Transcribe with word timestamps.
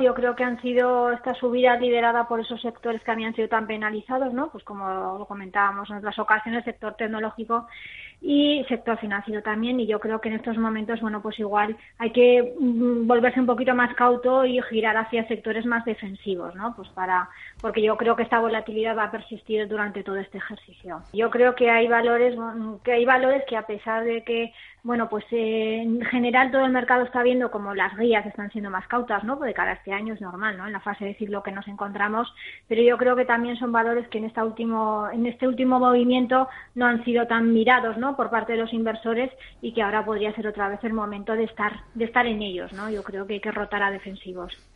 Yo 0.00 0.14
creo 0.14 0.34
que 0.34 0.44
han 0.44 0.60
sido 0.62 1.12
esta 1.12 1.34
subida 1.34 1.76
liderada 1.76 2.26
por 2.26 2.40
esos 2.40 2.62
sectores 2.62 3.02
que 3.04 3.10
habían 3.10 3.34
sido 3.34 3.48
tan 3.48 3.66
penalizados, 3.66 4.32
¿no? 4.32 4.50
Pues 4.50 4.64
como 4.64 4.88
lo 5.18 5.26
comentábamos 5.26 5.90
en 5.90 5.96
otras 5.96 6.18
ocasiones, 6.18 6.64
sector 6.64 6.94
tecnológico 6.94 7.66
y 8.22 8.64
sector 8.68 8.98
financiero 8.98 9.42
también. 9.42 9.78
Y 9.78 9.86
yo 9.86 10.00
creo 10.00 10.20
que 10.20 10.30
en 10.30 10.36
estos 10.36 10.56
momentos 10.56 11.00
bueno 11.02 11.20
pues 11.20 11.38
igual 11.38 11.76
hay 11.98 12.12
que 12.12 12.54
mm, 12.58 13.06
volverse 13.06 13.40
un 13.40 13.46
poquito 13.46 13.74
más 13.74 13.94
cauto 13.94 14.44
y 14.46 14.60
girar 14.62 14.96
hacia 14.96 15.28
sectores 15.28 15.66
más 15.66 15.84
defensivos 15.84 16.54
no 16.54 16.74
pues 16.74 16.88
para 16.90 17.28
porque 17.60 17.82
yo 17.82 17.96
creo 17.96 18.16
que 18.16 18.22
esta 18.22 18.40
volatilidad 18.40 18.96
va 18.96 19.04
a 19.04 19.10
persistir 19.10 19.68
durante 19.68 20.02
todo 20.02 20.16
este 20.16 20.38
ejercicio. 20.38 21.02
Yo 21.12 21.30
creo 21.30 21.54
que 21.54 21.70
hay 21.70 21.88
valores 21.88 22.36
que 22.84 22.92
hay 22.92 23.04
valores 23.04 23.42
que 23.46 23.56
a 23.56 23.66
pesar 23.66 24.04
de 24.04 24.24
que 24.24 24.52
bueno, 24.82 25.08
pues 25.08 25.24
eh, 25.30 25.82
en 25.82 26.00
general 26.02 26.50
todo 26.50 26.64
el 26.64 26.72
mercado 26.72 27.04
está 27.04 27.22
viendo 27.22 27.50
como 27.50 27.74
las 27.74 27.96
guías 27.96 28.24
están 28.26 28.50
siendo 28.50 28.70
más 28.70 28.86
cautas, 28.86 29.24
¿no? 29.24 29.38
Porque 29.38 29.54
cada 29.54 29.72
este 29.72 29.92
año 29.92 30.14
es 30.14 30.20
normal, 30.20 30.56
¿no? 30.56 30.66
En 30.66 30.72
la 30.72 30.80
fase 30.80 31.04
de 31.04 31.14
ciclo 31.14 31.42
que 31.42 31.52
nos 31.52 31.68
encontramos, 31.68 32.32
pero 32.68 32.82
yo 32.82 32.96
creo 32.96 33.16
que 33.16 33.24
también 33.24 33.56
son 33.56 33.72
valores 33.72 34.08
que 34.08 34.18
en 34.18 34.24
este 34.24 34.42
último, 34.42 35.08
en 35.12 35.26
este 35.26 35.46
último 35.46 35.78
movimiento 35.78 36.48
no 36.74 36.86
han 36.86 37.04
sido 37.04 37.26
tan 37.26 37.52
mirados, 37.52 37.98
¿no? 37.98 38.16
Por 38.16 38.30
parte 38.30 38.52
de 38.52 38.58
los 38.58 38.72
inversores 38.72 39.30
y 39.60 39.72
que 39.72 39.82
ahora 39.82 40.04
podría 40.04 40.34
ser 40.34 40.46
otra 40.46 40.68
vez 40.68 40.82
el 40.84 40.92
momento 40.92 41.34
de 41.34 41.44
estar, 41.44 41.84
de 41.94 42.04
estar 42.04 42.26
en 42.26 42.42
ellos, 42.42 42.72
¿no? 42.72 42.90
Yo 42.90 43.02
creo 43.02 43.26
que 43.26 43.34
hay 43.34 43.40
que 43.40 43.52
rotar 43.52 43.82
a 43.82 43.90
defensivos. 43.90 44.60